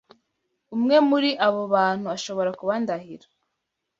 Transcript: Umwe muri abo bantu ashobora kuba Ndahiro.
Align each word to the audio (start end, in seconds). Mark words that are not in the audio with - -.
Umwe 0.75 0.95
muri 1.09 1.29
abo 1.47 1.61
bantu 1.73 2.05
ashobora 2.15 2.49
kuba 2.59 2.73
Ndahiro. 2.83 3.27